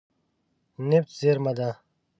نفت 0.89 1.11
زیرمه 1.19 1.53
ده. 1.57 1.69